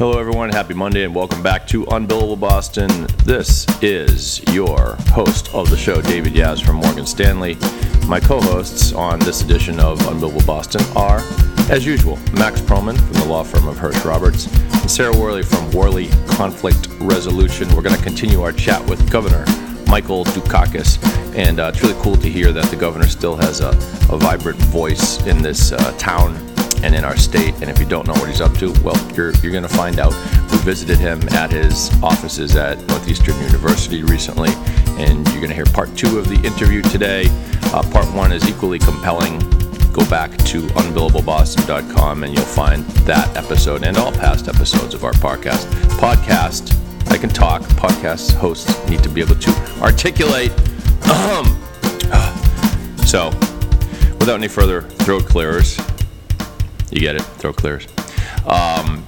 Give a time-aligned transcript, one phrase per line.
[0.00, 0.48] Hello, everyone.
[0.48, 3.06] Happy Monday, and welcome back to Unbillable Boston.
[3.26, 7.58] This is your host of the show, David Yas from Morgan Stanley.
[8.06, 11.20] My co hosts on this edition of Unbillable Boston are,
[11.70, 14.46] as usual, Max Perlman from the law firm of Hirsch Roberts
[14.80, 17.68] and Sarah Worley from Worley Conflict Resolution.
[17.76, 19.44] We're going to continue our chat with Governor
[19.86, 20.96] Michael Dukakis,
[21.36, 23.68] and uh, it's really cool to hear that the governor still has a,
[24.08, 26.49] a vibrant voice in this uh, town
[26.82, 27.54] and in our state.
[27.60, 29.98] And if you don't know what he's up to, well, you're, you're going to find
[29.98, 30.12] out.
[30.50, 34.50] We visited him at his offices at Northeastern University recently,
[35.00, 37.26] and you're going to hear part two of the interview today.
[37.72, 39.38] Uh, part one is equally compelling.
[39.92, 45.12] Go back to unbillableboston.com and you'll find that episode and all past episodes of our
[45.14, 45.66] podcast.
[45.98, 46.76] Podcast,
[47.10, 47.62] I can talk.
[47.62, 49.50] Podcast hosts need to be able to
[49.80, 50.52] articulate.
[53.04, 53.30] so,
[54.20, 55.76] without any further throat clearers,
[56.90, 57.22] you get it?
[57.22, 57.86] Throw clears.
[58.46, 59.04] Um,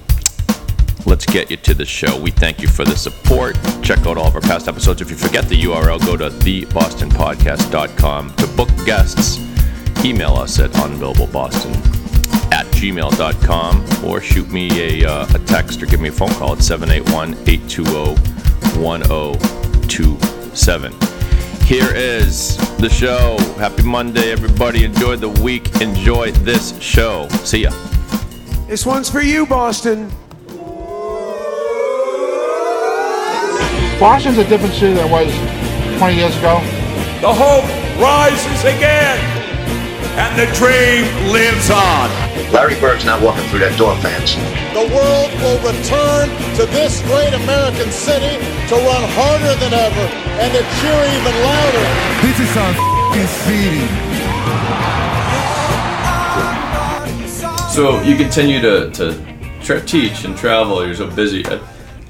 [1.05, 2.19] let's get you to the show.
[2.19, 3.57] We thank you for the support.
[3.81, 5.01] Check out all of our past episodes.
[5.01, 9.39] If you forget the URL, go to thebostonpodcast.com to book guests.
[10.05, 11.75] Email us at unbillableboston
[12.51, 16.53] at gmail.com or shoot me a, uh, a text or give me a phone call
[16.53, 18.15] at 781 820
[18.79, 21.12] 1027.
[21.65, 23.37] Here is the show.
[23.57, 24.83] Happy Monday, everybody.
[24.83, 25.81] Enjoy the week.
[25.81, 27.27] Enjoy this show.
[27.45, 27.71] See ya.
[28.67, 30.11] This one's for you, Boston.
[33.99, 35.31] Boston's a different city than it was
[35.99, 36.59] 20 years ago.
[37.21, 37.63] The hope
[38.01, 39.17] rises again,
[40.15, 42.09] and the dream lives on.
[42.53, 44.35] Larry Bird's not walking through that door, fans.
[44.77, 48.37] The world will return to this great American city
[48.69, 50.05] to run harder than ever
[50.37, 51.85] and to cheer even louder.
[52.21, 53.85] This is our f***ing city.
[57.73, 59.17] So you continue to, to
[59.63, 60.85] tra- teach and travel.
[60.85, 61.43] You're so busy.
[61.43, 61.59] Uh,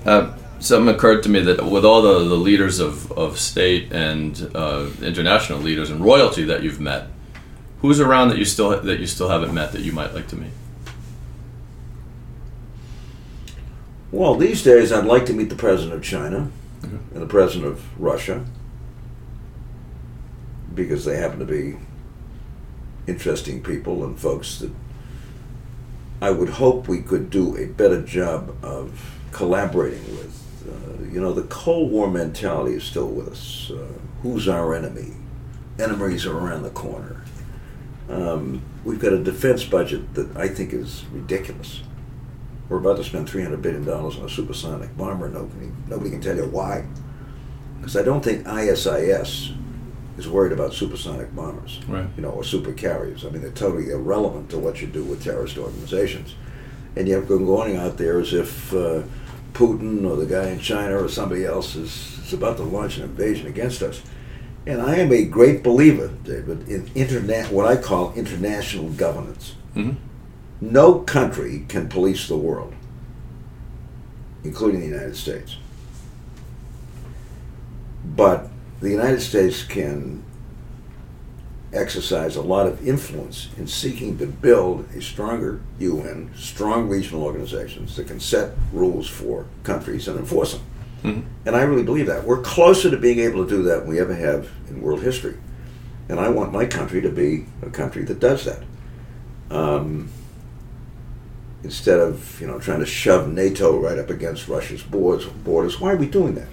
[0.06, 4.52] uh, something occurred to me that with all the, the leaders of, of state and
[4.54, 7.08] uh, international leaders and royalty that you've met,
[7.84, 10.36] who's around that you still that you still haven't met that you might like to
[10.36, 10.52] meet?
[14.12, 16.50] Well, these days I'd like to meet the president of China
[16.82, 18.46] and the president of Russia
[20.74, 21.78] because they happen to be
[23.06, 24.72] interesting people and folks that
[26.22, 30.40] I would hope we could do a better job of collaborating with.
[30.66, 33.72] Uh, you know, the Cold War mentality is still with us.
[33.72, 33.88] Uh,
[34.22, 35.14] who's our enemy?
[35.78, 37.24] Enemies are around the corner.
[38.10, 41.82] Um, we've got a defense budget that I think is ridiculous.
[42.70, 45.30] We're about to spend $300 billion on a supersonic bomber.
[45.30, 46.86] Nobody, nobody can tell you why.
[47.80, 49.52] Because I don't think ISIS
[50.18, 52.08] is worried about supersonic bombers, Right.
[52.16, 53.26] you know, or super carriers.
[53.26, 56.36] I mean, they're totally irrelevant to what you do with terrorist organizations.
[56.96, 59.02] And yet we're going out there as if uh,
[59.54, 63.04] Putin or the guy in China or somebody else is, is about to launch an
[63.04, 64.02] invasion against us.
[64.66, 69.56] And I am a great believer, David, in internet, what I call international governance.
[69.76, 69.98] Mhm.
[70.62, 72.74] No country can police the world,
[74.44, 75.58] including the United States.
[78.16, 80.24] But the United States can
[81.74, 87.96] exercise a lot of influence in seeking to build a stronger UN, strong regional organizations
[87.96, 90.62] that can set rules for countries and enforce them.
[91.04, 92.24] And I really believe that.
[92.24, 95.38] We're closer to being able to do that than we ever have in world history.
[96.10, 98.64] And I want my country to be a country that does that.
[99.50, 100.10] Um,
[101.64, 105.94] instead of you know trying to shove NATO right up against Russia's borders, borders why
[105.94, 106.48] are we doing that?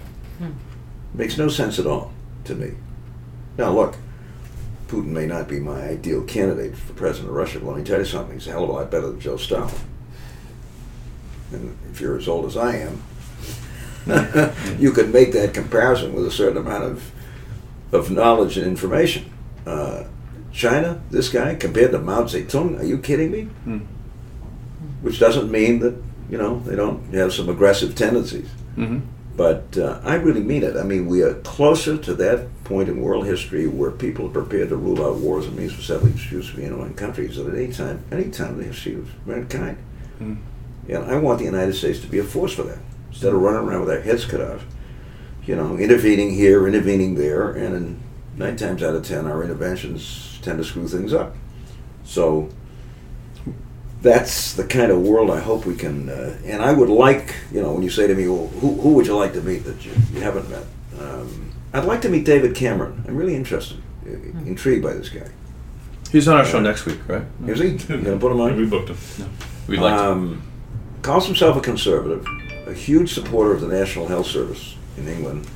[1.13, 2.13] Makes no sense at all
[2.45, 2.71] to me.
[3.57, 3.95] Now look,
[4.87, 7.99] Putin may not be my ideal candidate for president of Russia, but let me tell
[7.99, 9.73] you something, he's a hell of a lot better than Joe Stalin.
[11.51, 13.01] And if you're as old as I am,
[14.79, 17.11] you could make that comparison with a certain amount of
[17.91, 19.31] of knowledge and information.
[19.65, 20.05] Uh,
[20.53, 23.49] China, this guy, compared to Mao Zedong, are you kidding me?
[25.01, 25.95] Which doesn't mean that
[26.29, 28.49] you know they don't have some aggressive tendencies.
[28.77, 29.01] Mhm.
[29.35, 30.75] But uh, I really mean it.
[30.75, 34.69] I mean, we are closer to that point in world history where people are prepared
[34.69, 38.03] to rule out wars and means for settling disputes know, in countries at any time,
[38.11, 39.77] any time in the history of mankind.
[40.19, 40.37] And
[41.05, 42.79] I want the United States to be a force for that.
[43.11, 44.65] Instead of running around with our heads cut off,
[45.45, 47.99] you know, intervening here, intervening there, and in
[48.35, 51.35] nine times out of ten, our interventions tend to screw things up.
[52.03, 52.49] So
[54.01, 56.09] that's the kind of world I hope we can.
[56.09, 58.93] Uh, and I would like, you know, when you say to me, well, who, who
[58.93, 60.65] would you like to meet that you, you haven't met?
[60.99, 63.03] Um, I'd like to meet David Cameron.
[63.07, 64.11] I'm really interested, uh,
[64.45, 65.29] intrigued by this guy.
[66.11, 67.23] He's on our show next week, right?
[67.47, 67.93] Is he?
[67.93, 68.57] You gonna put him on?
[68.57, 68.97] We booked him.
[69.67, 70.11] We'd like to.
[70.11, 70.41] Um,
[71.01, 72.25] calls himself a conservative,
[72.71, 75.47] a huge supporter of the National Health Service in England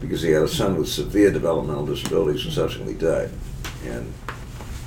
[0.00, 3.30] because he had a son with severe developmental disabilities who subsequently died.
[3.84, 4.12] And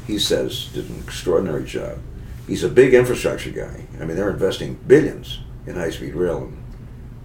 [0.07, 1.99] he says did an extraordinary job.
[2.47, 3.85] He's a big infrastructure guy.
[3.99, 6.57] I mean, they're investing billions in high-speed rail in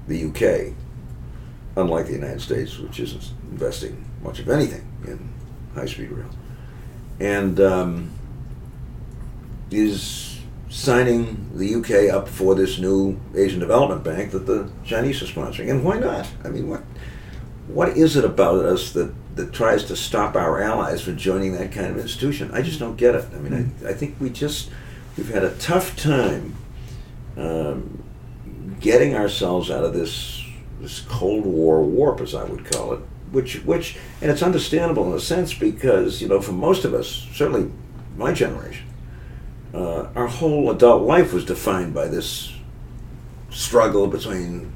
[0.08, 0.74] the UK,
[1.76, 5.32] unlike the United States, which isn't investing much of anything in
[5.74, 6.30] high-speed rail.
[7.20, 8.10] And um,
[9.70, 10.29] is
[10.70, 15.68] signing the UK up for this new Asian Development Bank that the Chinese are sponsoring.
[15.68, 16.30] And why not?
[16.44, 16.82] I mean, what
[17.66, 21.70] what is it about us that, that tries to stop our allies from joining that
[21.70, 22.50] kind of institution?
[22.52, 23.26] I just don't get it.
[23.32, 24.70] I mean, I, I think we just
[25.16, 26.56] we've had a tough time
[27.36, 28.02] um,
[28.80, 30.44] getting ourselves out of this
[30.80, 33.00] this Cold War warp, as I would call it.
[33.32, 37.28] Which, which, and it's understandable in a sense because you know, for most of us,
[37.32, 37.70] certainly
[38.16, 38.84] my generation,
[39.74, 42.52] uh, our whole adult life was defined by this
[43.50, 44.72] struggle between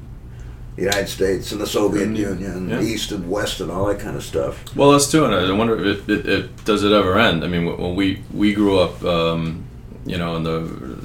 [0.75, 2.81] the United States and the Soviet Union, yeah.
[2.81, 4.75] East and West, and all that kind of stuff.
[4.75, 7.43] Well, that's too, and I wonder if it, it, does it ever end.
[7.43, 9.63] I mean, when we we grew up, um,
[10.05, 10.97] you know, in the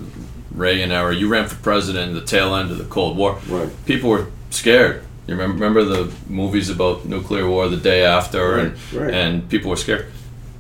[0.52, 3.38] Reagan era, you ran for president in the tail end of the Cold War.
[3.48, 3.68] Right.
[3.86, 5.04] People were scared.
[5.28, 9.14] You remember, remember the movies about nuclear war the day after, and Right, right.
[9.14, 10.06] and people were scared.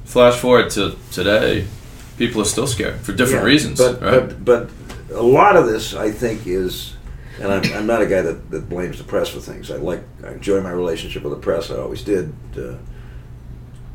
[0.04, 1.66] Flash forward to today,
[2.20, 4.28] people are still scared for different Yeah, reasons, But, right?
[4.44, 6.94] but but a lot of this, I think, is,
[7.40, 9.70] and I'm, I'm not a guy that, that blames the press for things.
[9.70, 11.70] I like I enjoy my relationship with the press.
[11.70, 12.32] I always did.
[12.56, 12.74] Uh,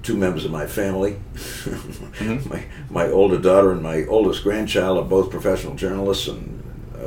[0.04, 2.50] two members of my family, Mm-hmm.
[2.54, 6.62] my my older daughter and my oldest grandchild are both professional journalists, and
[6.96, 7.06] I,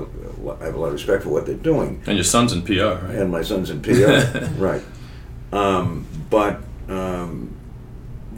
[0.62, 1.91] I have a lot of respect for what they're doing.
[2.06, 2.75] and your son's in PR,
[3.06, 3.19] right?
[3.21, 4.19] and my son's in PR,
[4.69, 4.82] right?
[5.53, 7.55] Um, but um,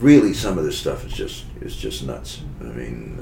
[0.01, 2.41] really, some of this stuff is just is just nuts.
[2.59, 3.19] I mean,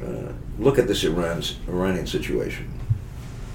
[0.00, 2.72] uh, uh, look at this Iran's Iranian situation.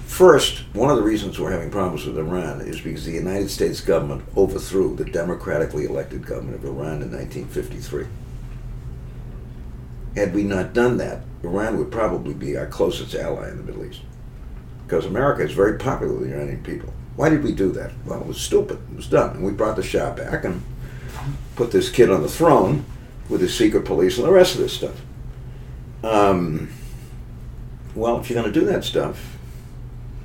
[0.06, 3.80] First, one of the reasons we're having problems with Iran is because the United States
[3.80, 8.06] government overthrew the democratically elected government of Iran in 1953.
[10.16, 13.84] Had we not done that, Iran would probably be our closest ally in the Middle
[13.84, 14.02] East
[14.86, 16.92] because America is very popular with the Iranian people.
[17.16, 17.92] Why did we do that?
[18.04, 18.78] Well, it was stupid.
[18.90, 19.30] It was dumb.
[19.36, 20.62] And we brought the Shah back and
[21.56, 22.84] put this kid on the throne
[23.28, 25.00] with his secret police and the rest of this stuff.
[26.04, 26.70] Um,
[27.94, 29.36] well, if you're going to do that stuff,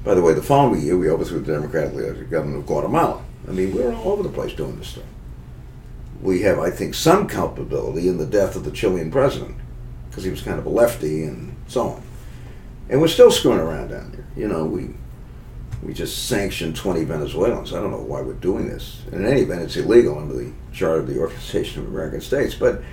[0.04, 3.24] by the way, the following year we overthrew the democratically elected government of Guatemala.
[3.48, 5.06] I mean, we're all over the place doing this stuff.
[6.22, 9.56] We have, I think, some culpability in the death of the Chilean president
[10.10, 12.04] because he was kind of a lefty and so on.
[12.90, 14.26] And we're still screwing around down there.
[14.36, 14.90] You know, we
[15.84, 17.74] we just sanctioned 20 Venezuelans.
[17.74, 19.02] I don't know why we're doing this.
[19.12, 22.54] And in any event, it's illegal under the Charter of the Organization of American States.
[22.54, 22.84] But,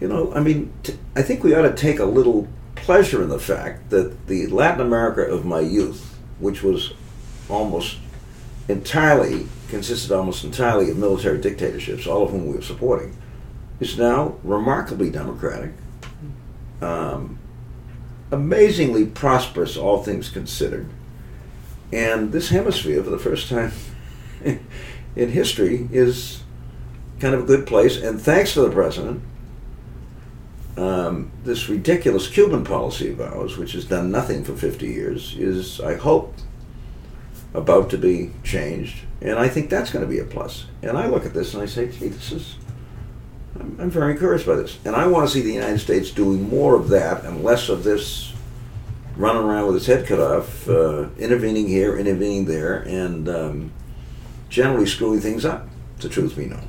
[0.00, 2.46] you know, I mean, t- I think we ought to take a little
[2.76, 6.92] pleasure in the fact that the Latin America of my youth, which was
[7.48, 7.98] almost
[8.68, 13.16] entirely, consisted almost entirely of military dictatorships, all of whom we were supporting,
[13.80, 15.72] is now remarkably democratic,
[16.80, 17.38] um,
[18.30, 20.88] amazingly prosperous, all things considered.
[21.92, 23.72] And this hemisphere, for the first time
[25.16, 26.42] in history, is
[27.20, 27.96] kind of a good place.
[27.96, 29.22] And thanks to the president,
[30.76, 35.80] um, this ridiculous Cuban policy of ours, which has done nothing for 50 years, is,
[35.80, 36.34] I hope,
[37.52, 39.04] about to be changed.
[39.20, 40.66] And I think that's going to be a plus.
[40.82, 42.56] And I look at this and I say, gee, this is,
[43.60, 44.78] I'm, I'm very encouraged by this.
[44.84, 47.84] And I want to see the United States doing more of that and less of
[47.84, 48.32] this
[49.16, 53.72] running around with its head cut off, uh, intervening here, intervening there, and um,
[54.48, 55.68] generally screwing things up.
[55.98, 56.68] The truth be known.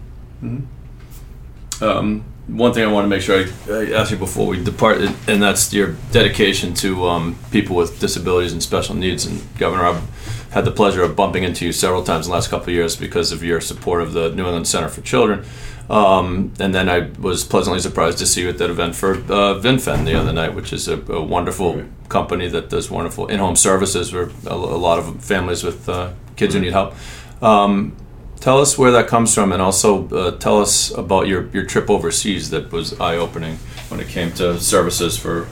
[1.81, 4.99] Um, one thing I want to make sure I, I ask you before we depart,
[5.27, 9.25] and that's your dedication to um, people with disabilities and special needs.
[9.25, 12.49] And Governor, I've had the pleasure of bumping into you several times in the last
[12.49, 15.45] couple of years because of your support of the New England Center for Children.
[15.89, 19.59] Um, and then I was pleasantly surprised to see you at that event for uh,
[19.59, 24.09] VinFen the other night, which is a, a wonderful company that does wonderful in-home services
[24.11, 26.95] for a, a lot of families with uh, kids who need help.
[27.41, 27.95] Um,
[28.43, 31.89] Tell us where that comes from, and also uh, tell us about your, your trip
[31.89, 33.55] overseas that was eye opening
[33.87, 35.47] when it came to services for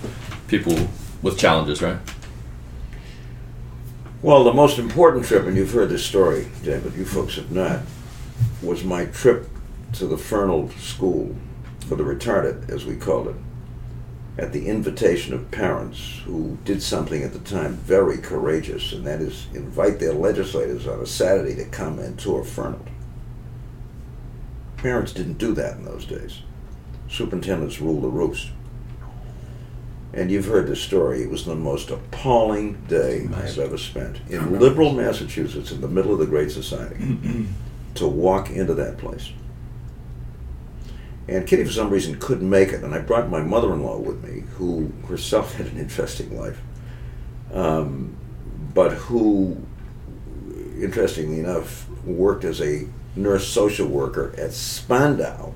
[0.50, 0.90] people
[1.22, 2.00] with challenges, right?
[4.22, 7.80] Well, the most important trip, and you've heard this story, David, you folks have not,
[8.62, 9.48] was my trip
[9.94, 11.36] to the Fernald School
[11.88, 13.36] for the Retarded, as we called it,
[14.38, 19.22] at the invitation of parents who did something at the time very courageous, and that
[19.22, 22.90] is invite their legislators on a Saturday to come and tour Fernald.
[24.78, 26.42] Parents didn't do that in those days.
[27.10, 28.50] Superintendents ruled the roost.
[30.14, 31.22] And you've heard the story.
[31.22, 36.14] It was the most appalling day I've ever spent in liberal Massachusetts, in the middle
[36.14, 37.18] of the Great Society,
[37.96, 39.32] to walk into that place.
[41.32, 44.44] And Kitty, for some reason, couldn't make it, and I brought my mother-in-law with me,
[44.58, 46.60] who herself had an interesting life,
[47.54, 48.18] um,
[48.74, 49.58] but who,
[50.78, 52.86] interestingly enough, worked as a
[53.16, 55.54] nurse social worker at Spandau,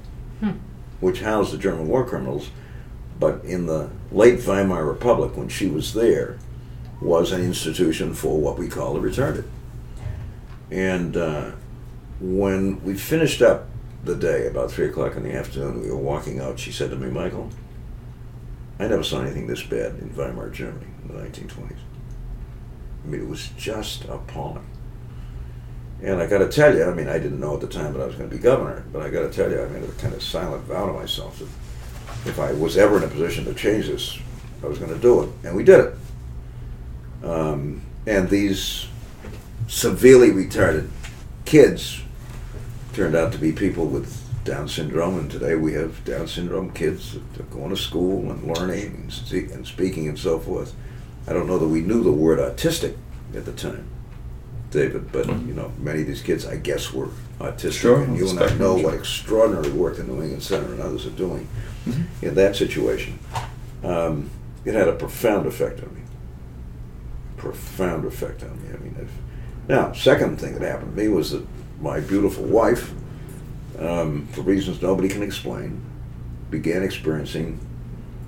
[1.01, 2.51] which housed the German war criminals.
[3.20, 6.38] But in the late Weimar Republic, when she was there,
[7.01, 9.46] was an institution for what we call the retarded.
[10.72, 11.51] And uh,
[12.22, 13.67] when we finished up
[14.05, 16.59] the day, about three o'clock in the afternoon, we were walking out.
[16.59, 17.50] She said to me, "Michael,
[18.79, 21.77] I never saw anything this bad in Weimar Germany in the 1920s.
[23.03, 24.65] I mean, it was just appalling."
[26.03, 28.01] And I got to tell you, I mean, I didn't know at the time that
[28.01, 29.91] I was going to be governor, but I got to tell you, I made a
[29.93, 33.53] kind of silent vow to myself that if I was ever in a position to
[33.53, 34.19] change this,
[34.62, 37.25] I was going to do it, and we did it.
[37.25, 38.88] Um, and these
[39.67, 40.89] severely retarded
[41.45, 42.01] kids
[42.96, 47.18] turned out to be people with Down syndrome, and today we have Down syndrome kids
[47.34, 50.74] that are going to school and learning and, see, and speaking and so forth.
[51.28, 52.96] I don't know that we knew the word autistic
[53.36, 53.86] at the time,
[54.72, 57.10] David, but you know, many of these kids, I guess, were
[57.40, 60.82] autistic, Sure, and you and I know what extraordinary work the New England Center and
[60.82, 61.50] others are doing
[62.22, 63.20] in that situation.
[63.84, 64.30] Um,
[64.64, 66.02] it had a profound effect on me.
[67.36, 68.70] Profound effect on me.
[68.74, 69.10] I mean, if,
[69.68, 71.46] now, second thing that happened to me was that
[71.79, 72.94] my beautiful wife,
[73.79, 75.82] um, for reasons nobody can explain,
[76.50, 77.60] began experiencing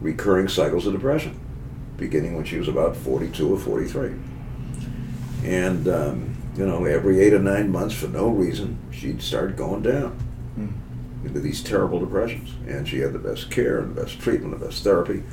[0.01, 1.39] recurring cycles of depression,
[1.97, 4.13] beginning when she was about 42 or 43.
[5.43, 9.83] And, um, you know, every eight or nine months, for no reason, she'd start going
[9.83, 10.17] down
[11.23, 12.53] into these terrible depressions.
[12.67, 15.23] And she had the best care and the best treatment, the best therapy.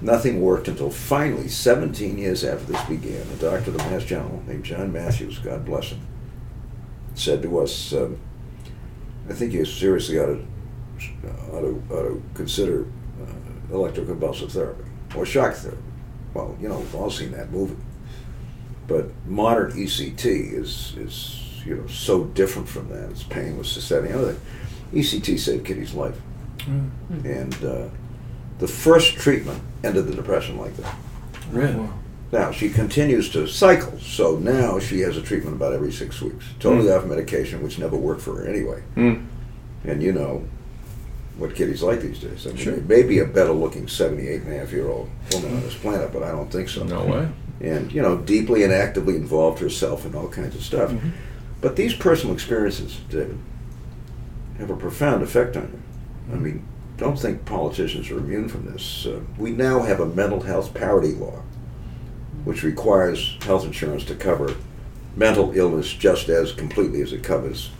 [0.00, 4.42] Nothing worked until finally, 17 years after this began, a doctor at the Mass General
[4.46, 6.00] named John Matthews, God bless him,
[7.16, 8.18] said to us, um,
[9.28, 10.46] I think you seriously ought to,
[11.52, 12.86] ought to, ought to consider
[13.20, 14.84] uh, electroconvulsive therapy
[15.16, 15.82] or shock therapy.
[16.34, 17.76] Well, you know, we've all seen that movie.
[18.86, 23.10] But modern ECT is, is you know, so different from that.
[23.10, 24.12] It's painless to setting.
[24.12, 24.36] Other
[24.92, 26.20] ECT saved Kitty's life.
[27.24, 27.88] And uh,
[28.58, 30.94] the first treatment ended the depression like that.
[31.50, 31.88] Really?
[32.36, 36.44] Now she continues to cycle, so now she has a treatment about every six weeks,
[36.60, 38.82] totally off medication, which never worked for her anyway.
[38.94, 39.26] Mm.
[39.84, 40.44] And you know
[41.38, 42.46] what Kitty's like these days.
[42.46, 42.76] I mean, Sure.
[42.76, 45.76] there may be a better looking 78 and a half year old woman on this
[45.76, 46.84] planet, but I don't think so.
[46.84, 47.28] No way.
[47.62, 50.90] And, you know, deeply and actively involved herself in all kinds of stuff.
[50.90, 51.10] Mm-hmm.
[51.62, 53.38] But these personal experiences, David,
[54.58, 56.34] have a profound effect on you.
[56.34, 56.66] I mean,
[56.98, 59.06] don't think politicians are immune from this.
[59.06, 61.42] Uh, we now have a mental health parity law,
[62.46, 64.54] which requires health insurance to cover
[65.16, 67.70] mental illness just as completely as it covers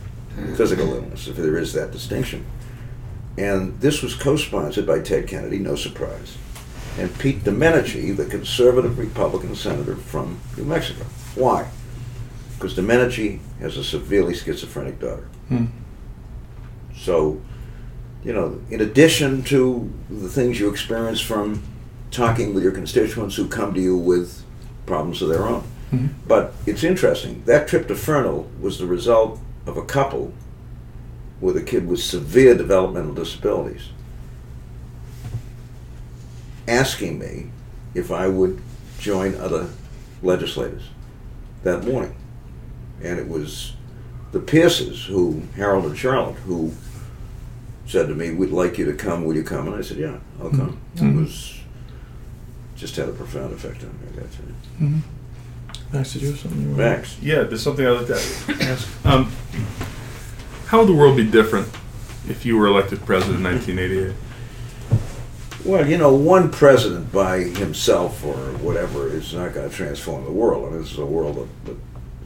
[0.57, 2.45] physical illness, if there is that distinction.
[3.37, 6.37] And this was co-sponsored by Ted Kennedy, no surprise,
[6.99, 11.05] and Pete Domenici, the conservative Republican senator from New Mexico.
[11.35, 11.69] Why?
[12.55, 15.29] Because Domenici has a severely schizophrenic daughter.
[15.47, 15.67] Hmm.
[16.93, 17.41] So,
[18.21, 21.63] you know, in addition to the things you experience from
[22.11, 24.43] talking with your constituents who come to you with
[24.87, 25.61] problems of their own.
[25.91, 26.07] Mm-hmm.
[26.27, 27.43] But it's interesting.
[27.45, 30.33] That trip to Fernald was the result of a couple
[31.39, 33.89] with a kid with severe developmental disabilities
[36.67, 37.49] asking me
[37.93, 38.61] if I would
[38.99, 39.69] join other
[40.21, 40.89] legislators
[41.63, 42.15] that morning.
[43.01, 43.73] And it was
[44.31, 46.73] the Pierces who, Harold and Charlotte, who
[47.85, 49.67] said to me, We'd like you to come, will you come?
[49.67, 50.57] And I said, Yeah, I'll mm-hmm.
[50.57, 50.81] come.
[50.95, 51.23] It mm-hmm.
[51.23, 51.59] was
[52.77, 54.45] just had a profound effect on me, I gotta tell
[54.79, 55.01] you.
[55.91, 56.83] Max, did you have something you wanted?
[56.83, 57.17] Max.
[57.21, 58.87] Yeah, there's something I'd like to ask.
[59.05, 59.31] Um,
[60.67, 61.69] how would the world be different
[62.27, 64.15] if you were elected president in 1988?
[65.63, 70.31] Well, you know, one president by himself or whatever is not going to transform the
[70.31, 70.67] world.
[70.67, 71.77] I mean, this is a world that, that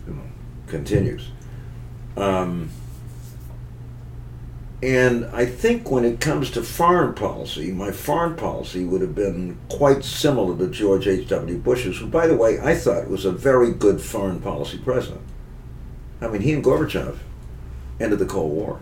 [0.07, 0.21] you know,
[0.67, 1.29] continues.
[2.17, 2.69] Um,
[4.83, 9.59] and I think when it comes to foreign policy, my foreign policy would have been
[9.69, 11.57] quite similar to George H.W.
[11.59, 15.21] Bush's, who, by the way, I thought was a very good foreign policy president.
[16.19, 17.17] I mean, he and Gorbachev
[17.99, 18.79] ended the Cold War.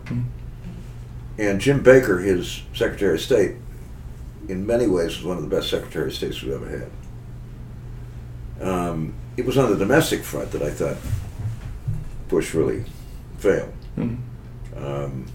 [1.38, 3.56] And Jim Baker, his Secretary of State,
[4.48, 6.90] in many ways was one of the best Secretary of States we've ever
[8.60, 8.68] had.
[8.68, 10.98] Um, it was on the domestic front that I thought
[12.30, 12.86] Bush really
[13.38, 13.74] failed.
[14.78, 15.26] Um,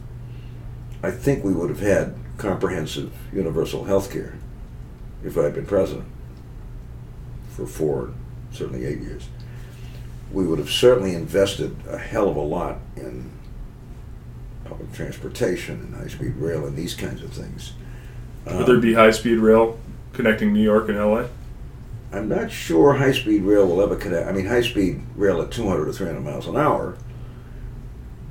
[1.04, 4.34] I think we would have had comprehensive universal health care
[5.22, 6.06] if I'd been president
[7.54, 8.12] for four,
[8.52, 9.28] certainly eight years,
[10.32, 13.30] we would have certainly invested a hell of a lot in
[14.64, 17.74] public transportation and high-speed rail and these kinds of things.
[18.46, 19.78] Would there Um, be high speed rail
[20.12, 21.26] connecting New York and LA?
[22.12, 24.26] I'm not sure high-speed rail will ever connect.
[24.28, 26.96] I mean, high-speed rail at 200 or 300 miles an hour.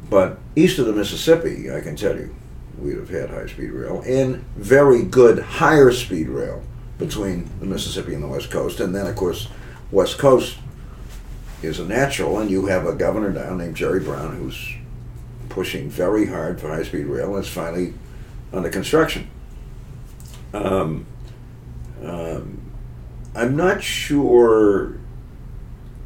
[0.09, 2.33] But east of the Mississippi, I can tell you,
[2.77, 6.63] we'd have had high-speed rail and very good higher-speed rail
[6.97, 8.79] between the Mississippi and the West Coast.
[8.79, 9.47] And then, of course,
[9.91, 10.57] West Coast
[11.61, 14.75] is a natural, and you have a governor down named Jerry Brown who's
[15.49, 17.93] pushing very hard for high-speed rail, and it's finally
[18.51, 19.29] under construction.
[20.53, 21.05] Um,
[22.03, 22.59] um,
[23.35, 24.97] I'm not sure.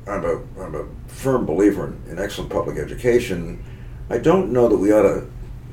[0.07, 3.63] I'm a, I'm a firm believer in, in excellent public education.
[4.09, 5.27] I don't know that we ought to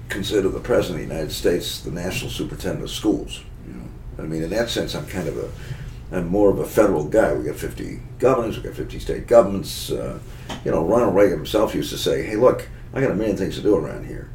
[0.08, 3.42] consider the President of the United States the national superintendent of schools.
[3.66, 6.66] You know, I mean, in that sense, I'm kind of a, I'm more of a
[6.66, 7.32] federal guy.
[7.34, 9.90] We got 50 governors, we got 50 state governments.
[9.90, 10.18] Uh,
[10.64, 13.56] you know, Ronald Reagan himself used to say, "Hey, look, I got a million things
[13.56, 14.30] to do around here."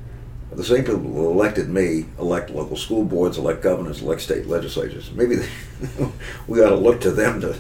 [0.52, 5.12] The same people who elected me elect local school boards, elect governors, elect state legislatures.
[5.12, 5.50] Maybe they,
[6.48, 7.56] we ought to look to them to,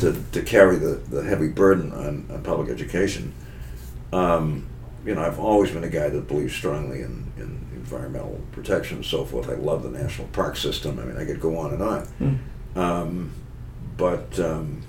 [0.00, 3.34] to, to carry the, the heavy burden on, on public education.
[4.14, 4.66] Um,
[5.04, 9.06] you know, I've always been a guy that believes strongly in, in environmental protection and
[9.06, 9.48] so forth.
[9.48, 10.98] I love the national park system.
[10.98, 12.08] I mean, I could go on and on.
[12.74, 13.32] Um,
[13.96, 14.82] but um,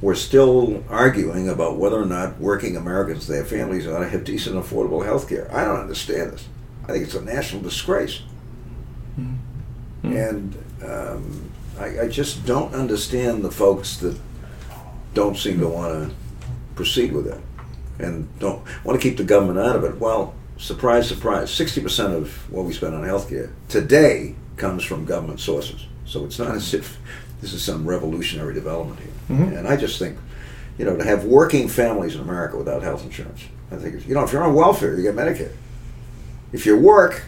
[0.00, 4.24] we're still arguing about whether or not working Americans and their families ought to have
[4.24, 5.50] decent, affordable health care.
[5.54, 6.48] I don't understand this.
[6.84, 8.22] I think it's a national disgrace.
[10.02, 14.18] And um, I, I just don't understand the folks that
[15.14, 16.14] don't seem to want to
[16.74, 17.40] proceed with it
[18.02, 19.98] and don't want to keep the government out of it.
[19.98, 25.86] Well, surprise, surprise, 60% of what we spend on healthcare today comes from government sources.
[26.04, 26.98] So it's not as if
[27.40, 29.10] this is some revolutionary development here.
[29.58, 30.18] And I just think,
[30.76, 34.24] you know, to have working families in America without health insurance, I think, you know,
[34.24, 35.52] if you're on welfare, you get Medicare.
[36.52, 37.22] If you work,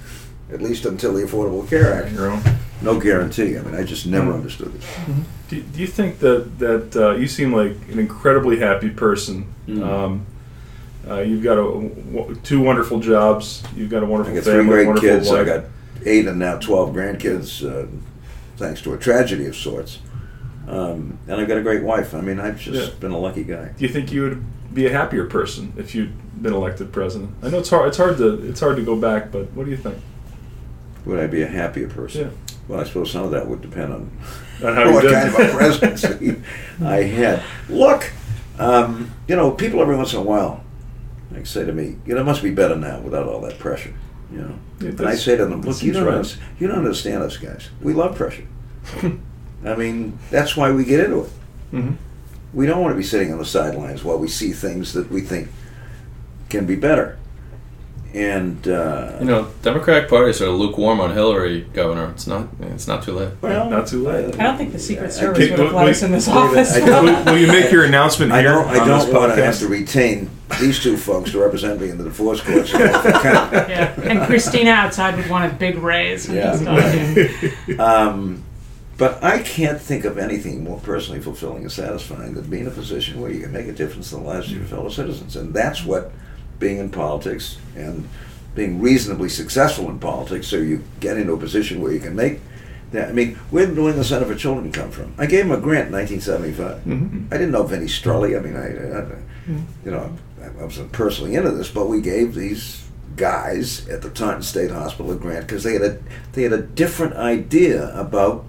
[0.53, 2.13] at least until the Affordable Care Act,
[2.83, 3.57] no guarantee.
[3.57, 4.85] I mean, I just never understood this.
[5.49, 9.53] Do, do you think that that uh, you seem like an incredibly happy person?
[9.67, 9.87] Mm.
[9.87, 10.27] Um,
[11.09, 13.63] uh, you've got a, w- two wonderful jobs.
[13.77, 15.31] You've got a wonderful got three family, great wonderful kids.
[15.31, 15.47] I wife.
[15.47, 15.65] got
[16.07, 17.87] eight and now 12 grandkids, uh,
[18.57, 19.99] thanks to a tragedy of sorts.
[20.69, 22.15] Um, and I've got a great wife.
[22.15, 22.99] I mean, I've just Yeah.
[23.01, 23.71] been a lucky guy.
[23.77, 27.33] Do you think you would be a happier person if you'd been elected president?
[27.43, 27.89] I know it's hard.
[27.89, 29.97] It's hard to it's hard to go back, but what do you think?
[31.05, 32.21] Would I be a happier person?
[32.23, 32.55] Yeah.
[32.69, 34.11] Well, I suppose some of that would depend on
[34.65, 36.41] On how you what kind of a presidency
[36.83, 37.43] I had.
[37.69, 38.13] Look,
[38.61, 40.63] um, you know, people every once in a while
[41.35, 43.95] like say to me, you know, it must be better now without all that pressure.
[44.33, 46.15] You know, Yeah, and I say to them, look, you don't, right.
[46.15, 47.69] understand, you don't understand us guys.
[47.83, 48.47] We love pressure.
[49.65, 51.31] I mean, that's why we get into it.
[51.73, 51.97] Mhm.
[52.55, 55.21] We don't want to be sitting on the sidelines while we see things that we
[55.21, 55.49] think
[56.49, 57.19] can be better.
[58.15, 62.11] And uh, You know, Democratic Party is sort of lukewarm on Hillary, Governor.
[62.11, 62.49] It's not.
[62.61, 63.31] It's not too late.
[63.41, 64.35] well, Not too late.
[64.39, 66.29] I don't think the Secret I Service can't- would have wait, let us in this
[66.29, 66.75] wait, wait, office.
[66.77, 68.67] I don't- will, will you make your announcement I here don't.
[68.69, 70.29] I don't want to have to retain
[70.61, 72.71] these two folks to represent me in the divorce court.
[72.75, 73.57] in Norfolk County.
[73.73, 73.95] yeah.
[74.03, 76.29] And Christina outside would want a big raise.
[76.29, 76.53] Yeah.
[76.59, 77.55] just.
[77.81, 78.45] Um,
[78.99, 82.73] but I can't think of anything more personally fulfilling and satisfying than being in a
[82.73, 85.53] position where you can make a difference in the lives of your fellow citizens, and
[85.55, 86.13] that's what
[86.63, 88.09] being in politics and
[88.55, 92.39] being reasonably successful in politics, so you get into a position where you can make.
[92.93, 95.13] That, I mean, where did New England Center for Children come from?
[95.19, 96.85] I gave him a grant in 1975.
[96.85, 97.27] Mhm.
[97.33, 98.37] I didn't know Vinnie Strully.
[98.39, 98.67] I mean, I,
[98.99, 102.85] I you know, I, I wasn't personally into this, but we gave these
[103.17, 105.99] guys at the Taunton State Hospital a grant because they had a
[106.33, 108.45] they had a different idea about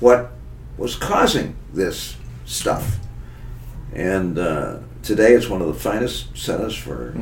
[0.00, 0.32] what
[0.76, 2.98] was causing this stuff.
[3.94, 7.14] And uh, today, it's one of the finest centers for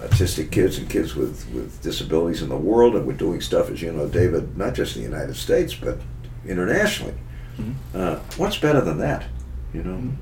[0.00, 2.94] autistic kids and kids with, with disabilities in the world.
[2.94, 5.98] And we're doing stuff, as you know, David, not just in the United States, but
[6.46, 7.14] internationally.
[7.94, 9.24] Uh, what's better than that?
[9.72, 10.12] You know?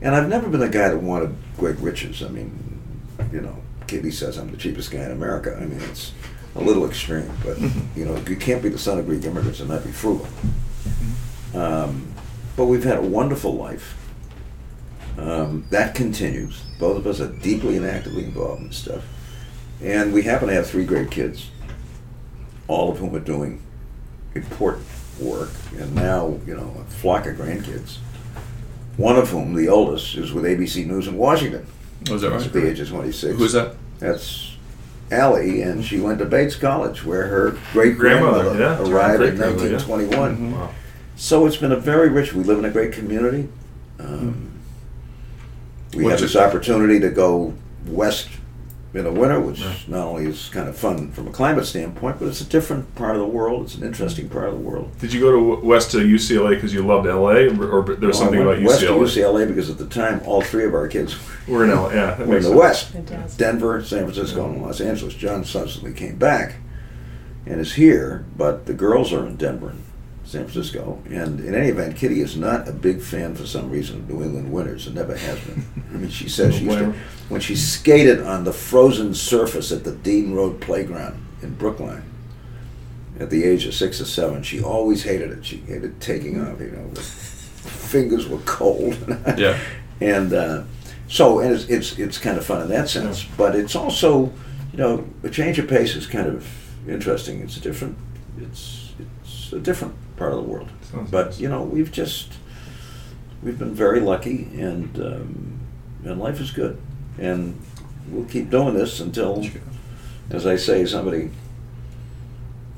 [0.00, 2.22] And I've never been a guy that wanted great riches.
[2.22, 2.92] I mean,
[3.32, 5.56] you know, Kitty says I'm the cheapest guy in America.
[5.56, 6.12] I mean, it's
[6.54, 7.58] a little extreme, but
[7.94, 10.26] you know, you can't be the son of Greek immigrants and not be frugal.
[11.54, 12.12] Um,
[12.56, 13.96] but we've had a wonderful life.
[15.18, 16.62] Um, that continues.
[16.78, 19.04] Both of us are deeply and actively involved in stuff,
[19.82, 21.50] and we happen to have three great kids,
[22.68, 23.62] all of whom are doing
[24.34, 24.86] important
[25.20, 27.98] work, and now you know a flock of grandkids.
[28.96, 31.66] One of whom, the oldest, is with ABC News in Washington
[32.10, 32.52] Was that at right?
[32.52, 33.36] the age of 26.
[33.36, 33.74] Who's that?
[33.98, 34.56] That's
[35.10, 38.80] Allie, and she went to Bates College, where her great Grandmother, yeah.
[38.80, 39.76] arrived in Great-grandmother, yeah.
[39.76, 40.52] 1921.
[40.52, 40.74] Wow.
[41.16, 42.32] So it's been a very rich.
[42.32, 43.48] We live in a great community.
[43.98, 44.50] Um,
[45.96, 47.54] we What's have this opportunity to go
[47.86, 48.28] west
[48.94, 52.28] in the winter, which not only is kind of fun from a climate standpoint, but
[52.28, 53.64] it's a different part of the world.
[53.64, 54.90] It's an interesting part of the world.
[54.98, 58.00] Did you go to west to UCLA because you loved LA, or, or there was
[58.00, 59.44] Well, something I about went west to UCLA?
[59.44, 61.16] UCLA because at the time all three of our kids
[61.48, 61.90] We're in LA.
[61.90, 62.54] Yeah, that were in the sense.
[62.58, 62.88] West.
[62.88, 63.38] Fantastic.
[63.38, 65.14] Denver, San Francisco, and Los Angeles.
[65.14, 66.56] John subsequently came back
[67.44, 69.84] and is here, but the girls are in Denver and
[70.26, 71.00] San Francisco.
[71.08, 74.24] And in any event, Kitty is not a big fan for some reason of New
[74.24, 75.64] England winters and never has been.
[75.94, 76.92] I mean, she says she used to,
[77.28, 82.02] when she skated on the frozen surface at the Dean Road Playground in Brookline
[83.20, 85.46] at the age of six or seven, she always hated it.
[85.46, 88.96] She hated taking off, you know, the fingers were cold.
[89.38, 89.58] Yeah.
[90.00, 90.64] and uh,
[91.08, 94.32] so and it's, it's it's kind of fun in that sense, but it's also
[94.72, 96.46] you know a change of pace is kind of
[96.88, 97.40] interesting.
[97.40, 97.96] It's a different
[98.38, 101.40] it's it's a different part of the world, Sounds but nice.
[101.40, 102.32] you know we've just
[103.42, 105.60] we've been very lucky and um,
[106.04, 106.78] and life is good,
[107.18, 107.60] and
[108.10, 109.44] we'll keep doing this until,
[110.30, 111.30] as I say, somebody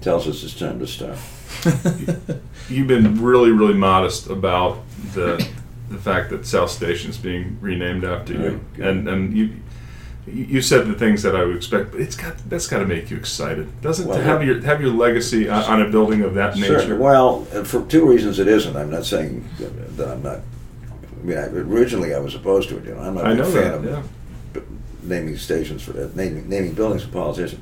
[0.01, 1.17] tells us it's time to stop.
[2.69, 4.79] You've been really, really modest about
[5.15, 5.47] the
[5.91, 8.89] the fact that South Station is being renamed after you, Right.
[8.89, 9.51] and and you.
[10.33, 13.11] You said the things that I would expect, but it's got that's got to make
[13.11, 14.07] you excited, doesn't?
[14.07, 16.79] Well, to have your have your legacy on, on a building of that nature.
[16.81, 16.99] Certainly.
[16.99, 18.77] Well, uh, for two reasons it isn't.
[18.77, 20.41] I'm not saying that- I'm not.
[20.41, 22.85] I mean, I, originally I was opposed to it.
[22.85, 23.75] You know, I'm not a fan that.
[23.75, 24.03] of Yeah.
[24.53, 24.61] b-
[25.03, 27.61] naming stations for that, naming, naming buildings for politicians,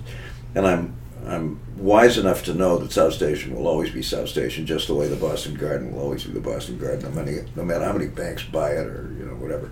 [0.55, 0.92] and I'm
[1.26, 4.94] I'm wise enough to know that South Station will always be South Station, just the
[4.94, 7.92] way the Boston Garden will always be the Boston Garden, no matter no matter how
[7.94, 9.70] many banks buy it or you know whatever.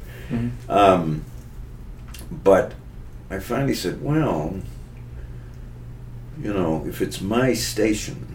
[0.68, 1.24] Um,
[2.42, 2.72] but
[3.30, 4.54] I finally said, well,
[6.40, 8.34] you know, if it's my station,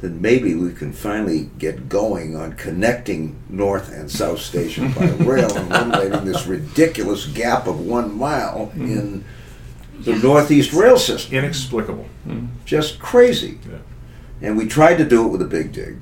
[0.00, 5.56] then maybe we can finally get going on connecting North and South Station by rail
[5.56, 8.84] and eliminating this ridiculous gap of one mile mm-hmm.
[8.84, 9.24] in
[10.00, 11.34] the Northeast rail system.
[11.34, 12.06] Inexplicable.
[12.26, 12.46] Mm-hmm.
[12.64, 13.58] Just crazy.
[13.68, 13.78] Yeah.
[14.42, 15.98] And we tried to do it with a big dig.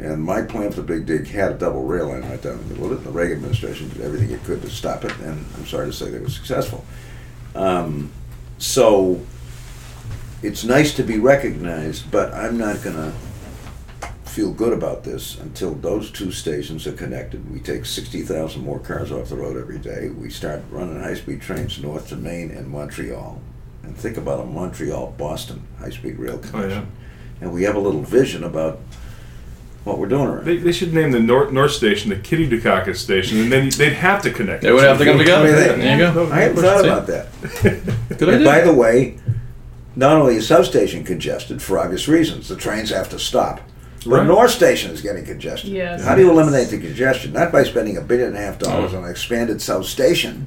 [0.00, 2.64] And my plan for the big dig had a double rail line right down the
[2.74, 3.04] middle of it.
[3.04, 6.10] The Reagan administration did everything it could to stop it, and I'm sorry to say
[6.10, 6.84] they were successful.
[7.54, 8.10] Um,
[8.58, 9.20] so
[10.42, 13.12] it's nice to be recognized, but I'm not going to
[14.28, 17.52] feel good about this until those two stations are connected.
[17.52, 20.08] We take 60,000 more cars off the road every day.
[20.08, 23.40] We start running high speed trains north to Maine and Montreal.
[23.82, 26.70] And think about a Montreal Boston high speed rail Oh connection.
[26.80, 27.42] yeah.
[27.42, 28.80] And we have a little vision about
[29.84, 30.44] what we're doing around.
[30.44, 33.92] They, they should name the North North Station the Kitty Dukakis Station, and then they'd
[33.94, 34.62] have to connect.
[34.62, 35.44] They would have to come together.
[35.44, 35.78] What do you think?
[35.82, 36.32] There you go.
[36.32, 36.88] I hadn't thought See?
[36.88, 37.28] about that.
[38.18, 38.44] Good And idea.
[38.44, 39.18] by the way,
[39.96, 43.60] not only is South Station congested for obvious reasons, the trains have to stop.
[44.04, 44.26] But Right.
[44.26, 45.70] North Station is getting congested.
[45.70, 46.02] Yes.
[46.04, 47.32] How do you eliminate the congestion?
[47.32, 48.98] Not by spending a billion and a half dollars oh.
[48.98, 50.46] on an expanded South Station,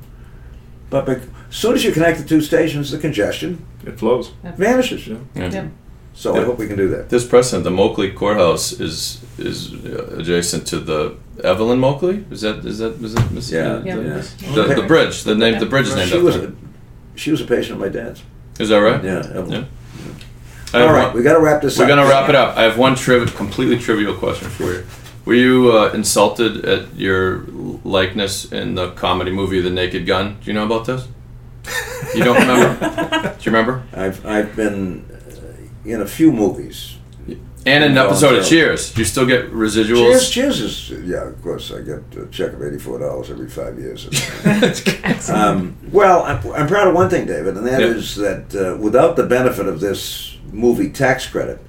[0.90, 4.32] but as soon as you connect the two stations, the congestion It flows.
[4.44, 5.08] vanishes.
[5.08, 5.18] Yeah.
[5.36, 5.50] Yeah.
[5.52, 5.68] Yeah.
[6.16, 7.10] So I hope we can do that.
[7.10, 12.24] This precedent, the Moakley Courthouse is is uh, adjacent to the Evelyn Moakley.
[12.32, 13.52] Is that is that is that Miss?
[13.52, 13.96] Yeah, Yeah.
[13.98, 15.24] The, the, the bridge.
[15.24, 15.60] The name.
[15.60, 16.26] The bridge is named She after.
[16.26, 16.54] was a,
[17.16, 18.24] she was a patient of my dad's.
[18.60, 19.04] Is that right?
[19.04, 19.20] Yeah.
[19.20, 19.52] Evelyn.
[19.52, 19.66] Yeah.
[20.82, 21.84] All right, one- we got to wrap this up.
[21.88, 22.58] We're gonna wrap it up.
[22.58, 24.86] I have one triv- completely trivial question for you.
[25.26, 27.46] Were you uh, insulted at your
[27.84, 30.38] likeness in the comedy movie The Naked Gun?
[30.42, 31.08] Do you know about this?
[32.16, 32.80] You don't remember?
[33.40, 33.84] Do you remember?
[33.94, 35.04] I've I've been
[35.86, 36.98] in a few movies.
[37.68, 40.30] And in an episode of Cheers, do you still get residuals?
[40.30, 41.24] Cheers, cheers is yeah.
[41.28, 44.08] Of course, I get a check of eighty four dollars every five years.
[45.30, 47.88] um, well, I'm, I'm proud of one thing, David, and that Yeah.
[47.88, 51.60] is that uh, without the benefit of this movie tax credit,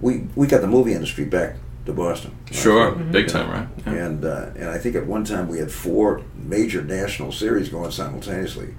[0.00, 2.36] we we got the movie industry back to Boston.
[2.52, 3.68] Sure, big time, right?
[3.84, 4.04] Yeah.
[4.06, 7.90] And uh, and I think at one time we had four major national series going
[7.90, 8.74] simultaneously.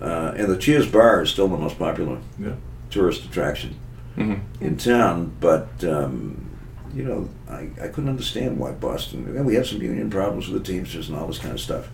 [0.00, 2.54] Uh, and the Cheers Bar is still the most popular Yeah.
[2.90, 3.76] tourist attraction
[4.16, 4.40] Mhm.
[4.60, 5.32] in town.
[5.40, 6.48] But um,
[6.94, 9.24] you know, I, I couldn't understand why Boston.
[9.36, 11.88] And we had some union problems with the Teamsters and all this kind of stuff.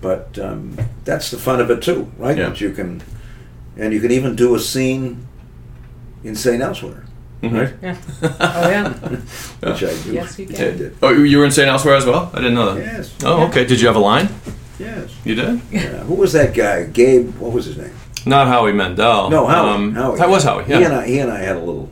[0.00, 2.36] But um, that's the fun of it too, right?
[2.36, 2.50] Yeah.
[2.50, 3.02] That you can,
[3.76, 5.26] and you can even do a scene
[6.22, 6.62] in St.
[6.62, 7.04] Elsewhere,
[7.42, 7.52] Mhm.
[7.52, 7.74] right?
[7.82, 7.96] Yeah.
[8.40, 8.92] Oh yeah.
[9.72, 10.12] Which I do.
[10.12, 10.76] Yes, you can.
[10.78, 10.96] did.
[11.02, 11.66] Oh, you were in St.
[11.68, 12.30] Elsewhere as well?
[12.34, 12.84] I didn't know that.
[12.84, 13.14] Yes.
[13.24, 13.64] Oh, okay.
[13.64, 14.28] Did you have a line?
[14.78, 15.10] Yes.
[15.24, 15.60] You did?
[15.72, 16.04] Yeah.
[16.04, 16.84] Who was that guy?
[16.84, 17.34] Gabe.
[17.38, 17.94] What was his name?
[18.26, 19.30] Not Howie Mandel.
[19.30, 19.70] No, Howie.
[19.70, 20.18] Um, Howie.
[20.18, 20.64] That was Howie.
[20.64, 20.98] He and Yeah.
[20.98, 21.88] I, he and I had a little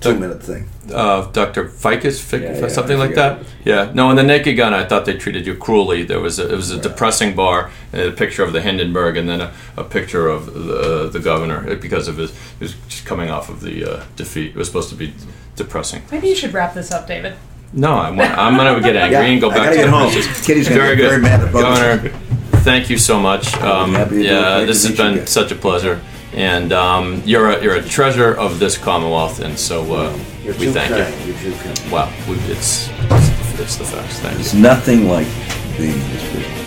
[0.00, 0.68] two-minute thing.
[0.92, 1.68] uh, Dr.
[1.68, 3.46] Fiscus, Fic, Yeah, yeah, something like forget that.
[3.64, 4.10] Yeah, no.
[4.10, 6.02] In the Naked Gun, I thought they treated you cruelly.
[6.02, 9.28] There was a, it was a depressing bar, and a picture of the Hindenburg, and
[9.28, 13.04] then a, a picture of the the governor uh, because of his he was just
[13.06, 14.50] coming off of the uh, defeat.
[14.50, 15.14] It was supposed to be
[15.54, 16.02] depressing.
[16.10, 17.34] Maybe you should wrap this up, David.
[17.72, 19.90] No, I'm, I'm gonna get angry Yeah, and go I back gotta to get the
[19.92, 20.10] home.
[20.44, 22.20] Kitty's gonna very good, very mad at both Governor.
[22.62, 23.54] Thank you so much.
[23.56, 24.24] Um, happy to do it.
[24.26, 26.00] yeah, this has been such a pleasure,
[26.32, 30.12] and um, you're a you're a treasure of this Commonwealth, and so uh,
[30.44, 31.26] we thank kind.
[31.26, 31.32] you.
[31.32, 31.90] You're too kind.
[31.90, 34.20] Wow, we, it's, it's it's the facts.
[34.20, 34.40] Thank you.
[34.40, 35.26] It's nothing like
[35.76, 36.61] being in this business.